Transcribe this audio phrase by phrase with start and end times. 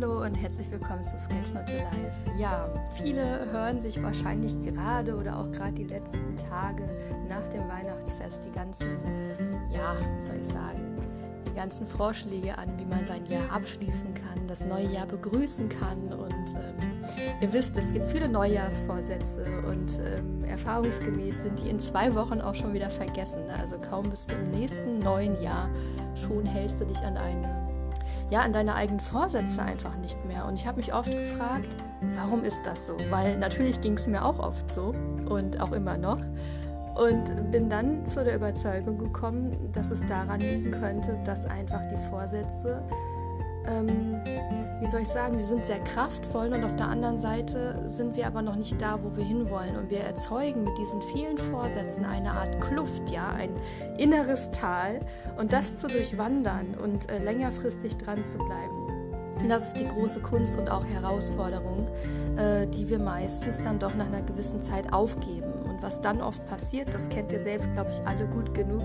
[0.00, 2.38] Hallo und herzlich willkommen zu Sketch Not Your Life.
[2.38, 6.88] Ja, viele hören sich wahrscheinlich gerade oder auch gerade die letzten Tage
[7.28, 8.86] nach dem Weihnachtsfest die ganzen,
[9.72, 11.02] ja, wie soll ich sagen,
[11.48, 16.12] die ganzen Vorschläge an, wie man sein Jahr abschließen kann, das neue Jahr begrüßen kann.
[16.12, 17.04] Und ähm,
[17.40, 22.54] ihr wisst, es gibt viele Neujahrsvorsätze und ähm, erfahrungsgemäß sind die in zwei Wochen auch
[22.54, 23.42] schon wieder vergessen.
[23.60, 25.68] Also kaum bist du im nächsten neuen Jahr,
[26.14, 27.57] schon hältst du dich an eine
[28.30, 30.46] ja, an deine eigenen Vorsätze einfach nicht mehr.
[30.46, 31.76] Und ich habe mich oft gefragt,
[32.14, 32.94] warum ist das so?
[33.10, 34.94] Weil natürlich ging es mir auch oft so
[35.28, 36.20] und auch immer noch.
[36.94, 42.10] Und bin dann zu der Überzeugung gekommen, dass es daran liegen könnte, dass einfach die
[42.10, 42.82] Vorsätze
[43.68, 44.16] ähm,
[44.80, 48.26] wie soll ich sagen, sie sind sehr kraftvoll und auf der anderen Seite sind wir
[48.26, 49.76] aber noch nicht da, wo wir hinwollen.
[49.76, 53.50] Und wir erzeugen mit diesen vielen Vorsätzen eine Art Kluft, ja, ein
[53.98, 55.00] inneres Tal
[55.36, 58.88] und das zu durchwandern und äh, längerfristig dran zu bleiben.
[59.48, 61.86] Das ist die große Kunst und auch Herausforderung,
[62.36, 65.47] äh, die wir meistens dann doch nach einer gewissen Zeit aufgeben.
[65.78, 68.82] Und was dann oft passiert, das kennt ihr selbst, glaube ich, alle gut genug,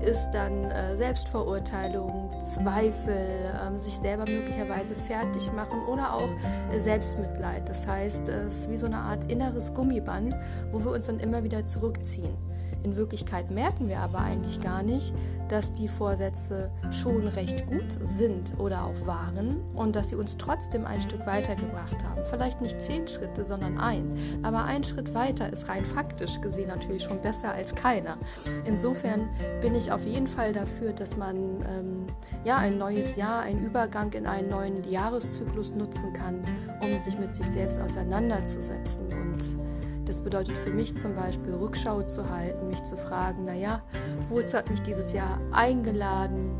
[0.00, 6.30] ist dann äh, Selbstverurteilung, Zweifel, ähm, sich selber möglicherweise fertig machen oder auch
[6.72, 7.68] äh, Selbstmitleid.
[7.68, 10.34] Das heißt, es ist wie so eine Art inneres Gummiband,
[10.70, 12.34] wo wir uns dann immer wieder zurückziehen.
[12.82, 15.12] In Wirklichkeit merken wir aber eigentlich gar nicht,
[15.48, 20.86] dass die Vorsätze schon recht gut sind oder auch waren und dass sie uns trotzdem
[20.86, 22.24] ein Stück weitergebracht haben.
[22.24, 24.16] Vielleicht nicht zehn Schritte, sondern ein.
[24.42, 28.16] Aber ein Schritt weiter ist rein faktisch gesehen natürlich schon besser als keiner.
[28.64, 29.28] Insofern
[29.60, 32.06] bin ich auf jeden Fall dafür, dass man ähm,
[32.44, 36.42] ja ein neues Jahr, einen Übergang in einen neuen Jahreszyklus nutzen kann,
[36.82, 39.69] um sich mit sich selbst auseinanderzusetzen und
[40.10, 43.80] das bedeutet für mich zum Beispiel Rückschau zu halten, mich zu fragen, naja,
[44.28, 46.58] wozu hat mich dieses Jahr eingeladen?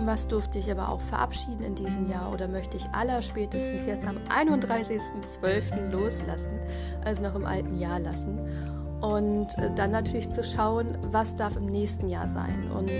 [0.00, 4.18] Was durfte ich aber auch verabschieden in diesem Jahr oder möchte ich allerspätestens jetzt am
[4.28, 5.90] 31.12.
[5.90, 6.60] loslassen,
[7.02, 8.40] also noch im alten Jahr lassen?
[9.00, 12.70] Und äh, dann natürlich zu schauen, was darf im nächsten Jahr sein.
[12.72, 12.90] Und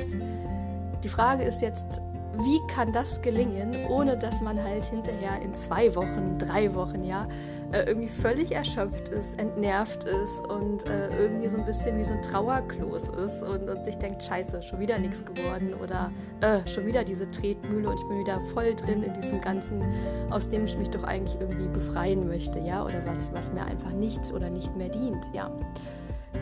[1.04, 2.00] die Frage ist jetzt,
[2.38, 7.28] wie kann das gelingen, ohne dass man halt hinterher in zwei Wochen, drei Wochen, ja,
[7.72, 12.12] äh, irgendwie völlig erschöpft ist, entnervt ist und äh, irgendwie so ein bisschen wie so
[12.12, 16.10] ein Trauerklos ist und, und sich denkt, scheiße, schon wieder nichts geworden oder
[16.40, 19.82] äh, schon wieder diese Tretmühle und ich bin wieder voll drin in diesem Ganzen,
[20.30, 23.92] aus dem ich mich doch eigentlich irgendwie befreien möchte, ja, oder was, was mir einfach
[23.92, 25.50] nicht oder nicht mehr dient, ja.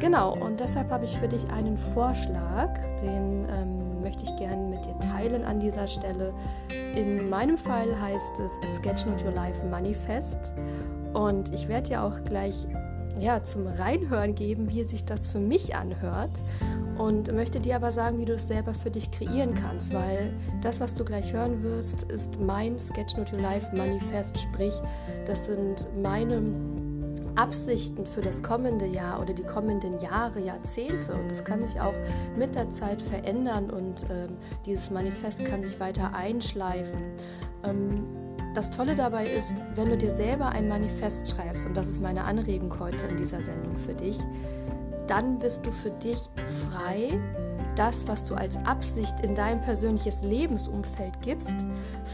[0.01, 4.85] Genau, und deshalb habe ich für dich einen Vorschlag, den ähm, möchte ich gerne mit
[4.85, 6.33] dir teilen an dieser Stelle.
[6.95, 10.53] In meinem Fall heißt es Sketch Not Your Life Manifest.
[11.13, 12.67] Und ich werde dir auch gleich
[13.19, 16.31] ja, zum Reinhören geben, wie sich das für mich anhört.
[16.99, 20.81] Und möchte dir aber sagen, wie du es selber für dich kreieren kannst, weil das,
[20.81, 24.75] was du gleich hören wirst, ist mein Sketch Not Your Life Manifest, sprich,
[25.27, 26.43] das sind meine
[27.37, 31.15] Absichten für das kommende Jahr oder die kommenden Jahre, Jahrzehnte.
[31.15, 31.95] Und das kann sich auch
[32.37, 34.37] mit der Zeit verändern und ähm,
[34.67, 37.01] dieses Manifest kann sich weiter einschleifen.
[37.65, 38.05] Ähm,
[38.55, 42.25] das Tolle dabei ist, wenn du dir selber ein Manifest schreibst, und das ist meine
[42.25, 44.19] Anregung heute in dieser Sendung für dich,
[45.07, 46.19] dann bist du für dich
[46.71, 47.21] frei,
[47.77, 51.55] das, was du als Absicht in dein persönliches Lebensumfeld gibst,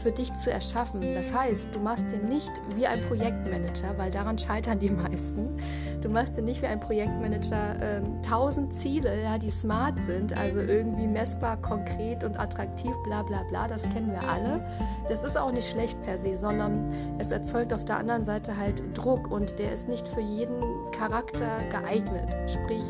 [0.03, 1.01] für dich zu erschaffen.
[1.13, 5.57] Das heißt, du machst dir nicht wie ein Projektmanager, weil daran scheitern die meisten.
[6.01, 10.59] Du machst dir nicht wie ein Projektmanager ähm, tausend Ziele, ja, die smart sind, also
[10.59, 13.67] irgendwie messbar, konkret und attraktiv, bla bla bla.
[13.67, 14.63] Das kennen wir alle.
[15.09, 18.83] Das ist auch nicht schlecht per se, sondern es erzeugt auf der anderen Seite halt
[18.95, 22.29] Druck und der ist nicht für jeden Charakter geeignet.
[22.47, 22.83] Sprich,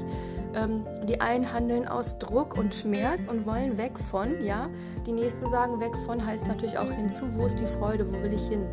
[0.57, 4.69] ähm, die einen handeln aus Druck und Schmerz und wollen weg von, ja.
[5.05, 8.33] Die nächsten sagen weg von heißt natürlich auch hinzu, wo ist die Freude, wo will
[8.33, 8.65] ich hin?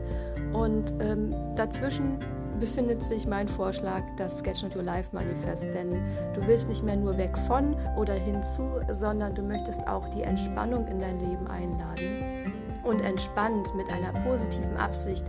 [0.52, 2.18] Und ähm, dazwischen
[2.58, 5.64] befindet sich mein Vorschlag, das Sketch Not Your Life Manifest.
[5.74, 5.90] Denn
[6.34, 10.86] du willst nicht mehr nur weg von oder hinzu, sondern du möchtest auch die Entspannung
[10.86, 12.52] in dein Leben einladen
[12.84, 15.24] und entspannt mit einer positiven Absicht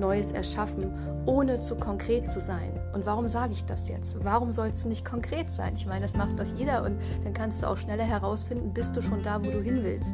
[0.00, 0.92] Neues erschaffen,
[1.26, 2.72] ohne zu konkret zu sein.
[2.92, 4.16] Und warum sage ich das jetzt?
[4.24, 5.74] Warum soll es nicht konkret sein?
[5.76, 9.02] Ich meine, das macht doch jeder und dann kannst du auch schneller herausfinden, bist du
[9.02, 10.10] schon da, wo du hin willst.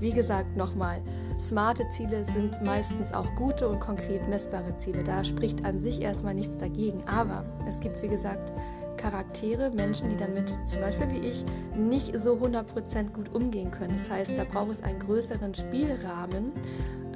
[0.00, 1.02] Wie gesagt, nochmal,
[1.38, 5.04] smarte Ziele sind meistens auch gute und konkret messbare Ziele.
[5.04, 7.04] Da spricht an sich erstmal nichts dagegen.
[7.06, 8.52] Aber es gibt, wie gesagt,
[8.96, 11.44] Charaktere, Menschen, die damit zum Beispiel wie ich
[11.76, 13.92] nicht so 100% gut umgehen können.
[13.92, 16.52] Das heißt, da braucht es einen größeren Spielrahmen,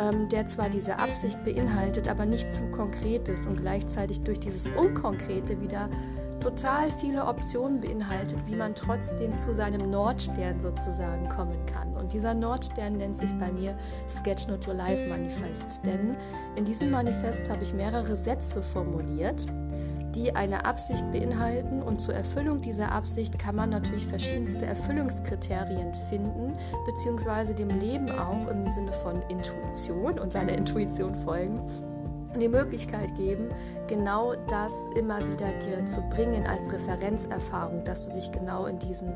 [0.00, 4.66] ähm, der zwar diese Absicht beinhaltet, aber nicht zu konkret ist und gleichzeitig durch dieses
[4.76, 5.88] Unkonkrete wieder
[6.40, 11.94] total viele Optionen beinhaltet, wie man trotzdem zu seinem Nordstern sozusagen kommen kann.
[11.96, 13.76] Und dieser Nordstern nennt sich bei mir
[14.08, 15.84] Sketch Not Your Life Manifest.
[15.84, 16.16] Denn
[16.56, 19.44] in diesem Manifest habe ich mehrere Sätze formuliert,
[20.20, 21.82] die eine Absicht beinhalten.
[21.82, 26.56] Und zur Erfüllung dieser Absicht kann man natürlich verschiedenste Erfüllungskriterien finden,
[26.86, 31.89] beziehungsweise dem Leben auch im Sinne von Intuition und seiner Intuition folgen
[32.38, 33.48] die Möglichkeit geben,
[33.88, 39.12] genau das immer wieder dir zu bringen als Referenzerfahrung, dass du dich genau in diesen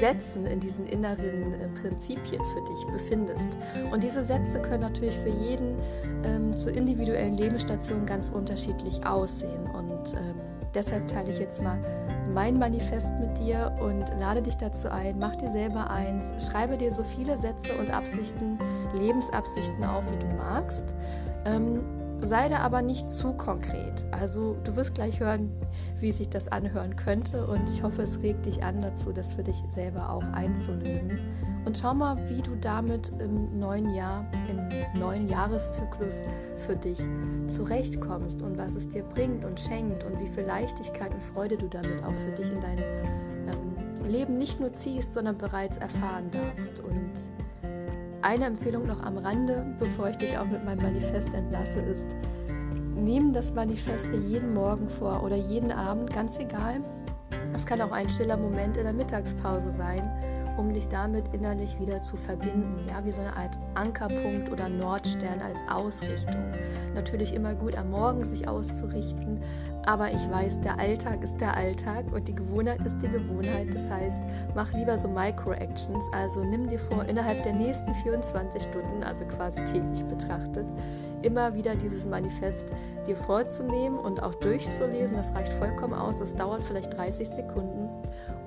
[0.00, 3.48] Sätzen, in diesen inneren äh, Prinzipien für dich befindest.
[3.92, 5.76] Und diese Sätze können natürlich für jeden
[6.24, 9.64] ähm, zur individuellen Lebensstation ganz unterschiedlich aussehen.
[9.74, 10.40] Und ähm,
[10.74, 11.78] deshalb teile ich jetzt mal
[12.32, 16.92] mein Manifest mit dir und lade dich dazu ein, mach dir selber eins, schreibe dir
[16.92, 18.58] so viele Sätze und Absichten,
[18.94, 20.84] Lebensabsichten auf, wie du magst.
[21.44, 24.04] Ähm, Sei da aber nicht zu konkret.
[24.10, 25.50] Also du wirst gleich hören,
[26.00, 29.42] wie sich das anhören könnte und ich hoffe, es regt dich an dazu, das für
[29.42, 31.20] dich selber auch einzulösen.
[31.64, 36.16] Und schau mal, wie du damit im neuen Jahr, im neuen Jahreszyklus
[36.66, 36.98] für dich
[37.48, 41.68] zurechtkommst und was es dir bringt und schenkt und wie viel Leichtigkeit und Freude du
[41.68, 46.78] damit auch für dich in dein ähm, Leben nicht nur ziehst, sondern bereits erfahren darfst.
[46.78, 47.12] Und
[48.22, 52.16] eine Empfehlung noch am Rande, bevor ich dich auch mit meinem Manifest entlasse, ist,
[52.94, 56.80] nimm das Manifest dir jeden Morgen vor oder jeden Abend, ganz egal.
[57.54, 60.10] Es kann auch ein stiller Moment in der Mittagspause sein
[60.58, 62.84] um dich damit innerlich wieder zu verbinden.
[62.88, 66.50] Ja, wie so eine Art Ankerpunkt oder Nordstern als Ausrichtung.
[66.94, 69.40] Natürlich immer gut am Morgen sich auszurichten,
[69.86, 73.68] aber ich weiß, der Alltag ist der Alltag und die Gewohnheit ist die Gewohnheit.
[73.72, 74.22] Das heißt,
[74.54, 79.64] mach lieber so Micro-Actions, also nimm dir vor, innerhalb der nächsten 24 Stunden, also quasi
[79.64, 80.66] täglich betrachtet,
[81.22, 82.66] immer wieder dieses Manifest
[83.06, 85.16] dir vorzunehmen und auch durchzulesen.
[85.16, 86.18] Das reicht vollkommen aus.
[86.18, 87.88] Das dauert vielleicht 30 Sekunden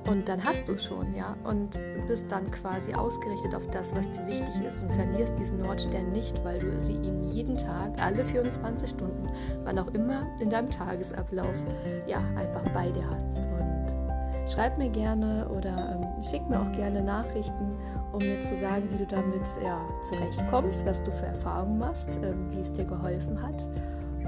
[0.08, 4.26] und dann hast du schon, ja, und bist dann quasi ausgerichtet auf das, was dir
[4.28, 8.90] wichtig ist und verlierst diesen Nordstern nicht, weil du sie ihn jeden Tag, alle 24
[8.90, 9.30] Stunden,
[9.64, 11.64] wann auch immer in deinem Tagesablauf,
[12.08, 13.38] ja, einfach bei dir hast.
[13.38, 17.78] Und schreib mir gerne oder ähm, schick mir auch gerne Nachrichten,
[18.12, 22.52] um mir zu sagen, wie du damit ja, zurechtkommst, was du für Erfahrungen machst, ähm,
[22.52, 23.68] wie es dir geholfen hat.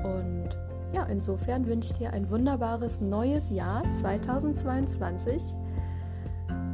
[0.03, 0.49] Und
[0.93, 5.55] ja, insofern wünsche ich dir ein wunderbares neues Jahr 2022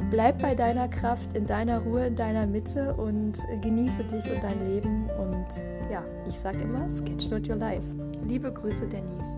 [0.09, 4.67] bleib bei deiner Kraft, in deiner Ruhe, in deiner Mitte und genieße dich und dein
[4.67, 5.09] Leben.
[5.19, 5.47] Und
[5.91, 7.85] ja, ich sage immer, sketch not your life.
[8.27, 9.37] Liebe Grüße, Denise.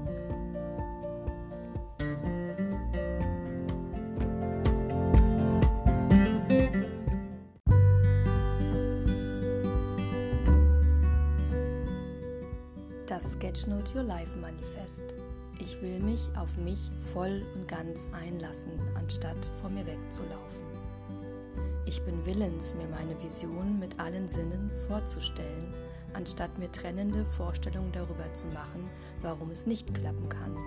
[13.21, 15.03] Das Sketch Note Your Life Manifest.
[15.59, 20.65] Ich will mich auf mich voll und ganz einlassen, anstatt vor mir wegzulaufen.
[21.85, 25.71] Ich bin willens, mir meine Vision mit allen Sinnen vorzustellen,
[26.13, 28.89] anstatt mir trennende Vorstellungen darüber zu machen,
[29.21, 30.57] warum es nicht klappen kann.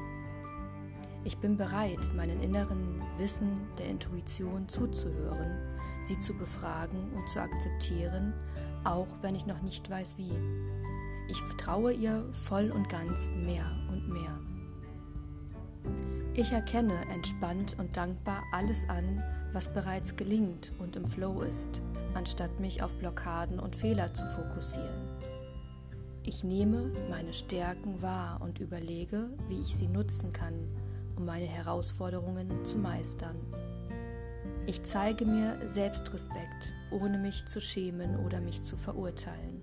[1.25, 5.59] Ich bin bereit, meinen inneren Wissen der Intuition zuzuhören,
[6.07, 8.33] sie zu befragen und zu akzeptieren,
[8.85, 10.31] auch wenn ich noch nicht weiß wie.
[11.29, 14.39] Ich vertraue ihr voll und ganz mehr und mehr.
[16.35, 19.23] Ich erkenne entspannt und dankbar alles an,
[19.53, 21.81] was bereits gelingt und im Flow ist,
[22.15, 25.09] anstatt mich auf Blockaden und Fehler zu fokussieren.
[26.25, 30.55] Ich nehme meine Stärken wahr und überlege, wie ich sie nutzen kann,
[31.17, 33.37] um meine Herausforderungen zu meistern.
[34.67, 39.54] Ich zeige mir Selbstrespekt, ohne mich zu schämen oder mich zu verurteilen.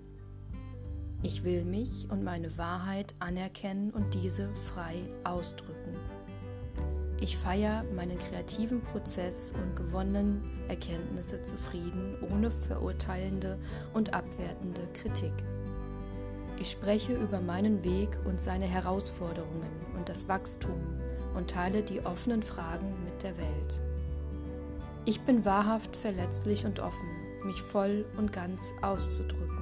[1.24, 5.96] Ich will mich und meine Wahrheit anerkennen und diese frei ausdrücken.
[7.20, 13.56] Ich feiere meinen kreativen Prozess und gewonnenen Erkenntnisse zufrieden, ohne verurteilende
[13.94, 15.32] und abwertende Kritik.
[16.58, 20.80] Ich spreche über meinen Weg und seine Herausforderungen und das Wachstum
[21.36, 23.80] und teile die offenen Fragen mit der Welt.
[25.04, 27.08] Ich bin wahrhaft verletzlich und offen,
[27.44, 29.61] mich voll und ganz auszudrücken.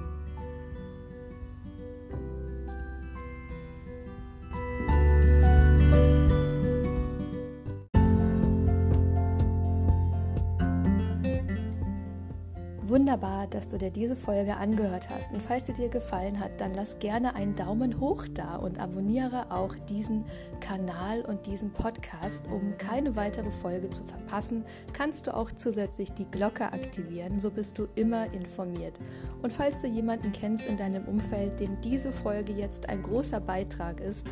[13.11, 15.33] Wunderbar, dass du dir diese Folge angehört hast.
[15.33, 19.51] Und falls sie dir gefallen hat, dann lass gerne einen Daumen hoch da und abonniere
[19.51, 20.23] auch diesen
[20.61, 22.41] Kanal und diesen Podcast.
[22.47, 24.63] Um keine weitere Folge zu verpassen,
[24.93, 28.97] kannst du auch zusätzlich die Glocke aktivieren, so bist du immer informiert.
[29.41, 33.99] Und falls du jemanden kennst in deinem Umfeld, dem diese Folge jetzt ein großer Beitrag
[33.99, 34.25] ist,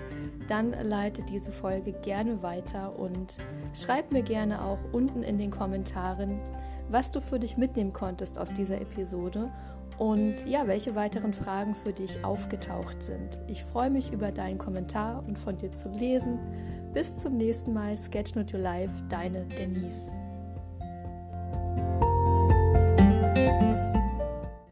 [0.48, 3.36] dann leite diese Folge gerne weiter und
[3.74, 6.40] schreib mir gerne auch unten in den Kommentaren,
[6.90, 9.52] was du für dich mitnehmen konntest aus dieser Episode
[9.98, 13.38] und ja, welche weiteren Fragen für dich aufgetaucht sind.
[13.48, 16.40] Ich freue mich über deinen Kommentar und von dir zu lesen.
[16.94, 20.19] Bis zum nächsten Mal, Sketchnote Your Life, deine Denise.